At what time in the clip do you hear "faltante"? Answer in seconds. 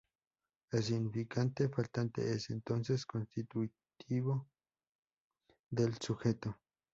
1.69-2.27